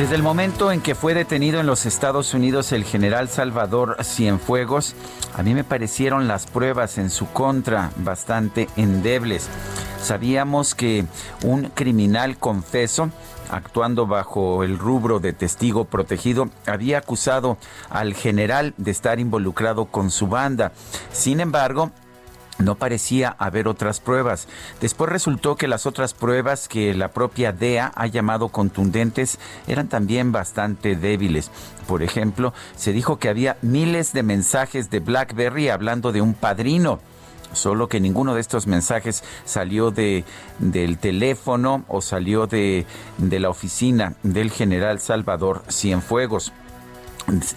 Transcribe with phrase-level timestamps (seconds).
[0.00, 4.94] Desde el momento en que fue detenido en los Estados Unidos el general Salvador Cienfuegos,
[5.36, 9.50] a mí me parecieron las pruebas en su contra bastante endebles.
[10.00, 11.04] Sabíamos que
[11.44, 13.10] un criminal confeso
[13.50, 17.58] actuando bajo el rubro de testigo protegido, había acusado
[17.90, 20.72] al general de estar involucrado con su banda.
[21.12, 21.90] Sin embargo,
[22.60, 24.48] no parecía haber otras pruebas.
[24.80, 30.32] Después resultó que las otras pruebas que la propia DEA ha llamado contundentes eran también
[30.32, 31.50] bastante débiles.
[31.86, 37.00] Por ejemplo, se dijo que había miles de mensajes de BlackBerry hablando de un padrino
[37.52, 40.24] solo que ninguno de estos mensajes salió de,
[40.60, 42.86] del teléfono o salió de,
[43.18, 46.52] de la oficina del general Salvador Cienfuegos.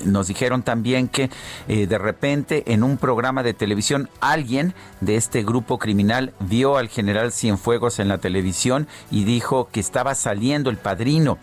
[0.05, 1.29] Nos dijeron también que
[1.67, 6.89] eh, de repente en un programa de televisión alguien de este grupo criminal vio al
[6.89, 11.37] general Cienfuegos en la televisión y dijo que estaba saliendo el padrino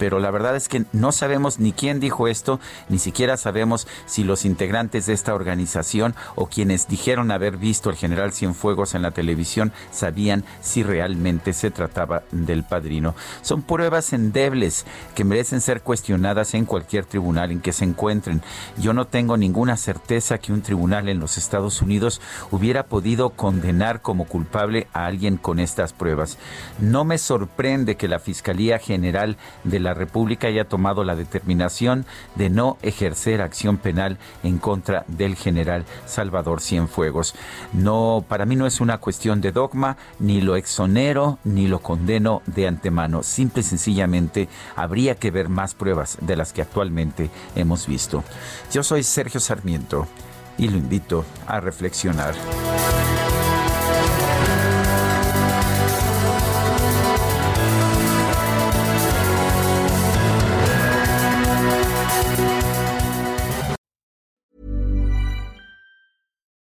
[0.00, 4.24] pero la verdad es que no sabemos ni quién dijo esto, ni siquiera sabemos si
[4.24, 9.10] los integrantes de esta organización o quienes dijeron haber visto al general Cienfuegos en la
[9.10, 13.14] televisión sabían si realmente se trataba del padrino.
[13.42, 18.40] Son pruebas endebles que merecen ser cuestionadas en cualquier tribunal en que se encuentren.
[18.78, 24.00] Yo no tengo ninguna certeza que un tribunal en los Estados Unidos hubiera podido condenar
[24.00, 26.38] como culpable a alguien con estas pruebas.
[26.78, 32.06] No me sorprende que la Fiscalía General de la la República haya tomado la determinación
[32.36, 37.34] de no ejercer acción penal en contra del general Salvador Cienfuegos.
[37.72, 42.40] No, para mí no es una cuestión de dogma, ni lo exonero ni lo condeno
[42.46, 43.24] de antemano.
[43.24, 48.22] Simple y sencillamente habría que ver más pruebas de las que actualmente hemos visto.
[48.72, 50.06] Yo soy Sergio Sarmiento
[50.56, 52.34] y lo invito a reflexionar.